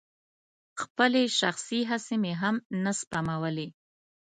[0.81, 3.67] خپلې شخصي هڅې مې هم نه سپمولې.